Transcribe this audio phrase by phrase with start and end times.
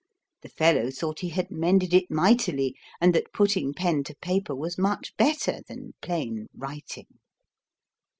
[0.41, 4.75] The fellow thought he had mended it mightily, and that putting pen to paper was
[4.75, 7.19] much better than plain writing.